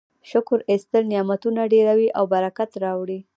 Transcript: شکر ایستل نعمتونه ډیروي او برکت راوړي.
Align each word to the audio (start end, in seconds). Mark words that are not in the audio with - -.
شکر 0.31 0.59
ایستل 0.71 1.03
نعمتونه 1.11 1.61
ډیروي 1.73 2.07
او 2.17 2.23
برکت 2.33 2.69
راوړي. 2.83 3.19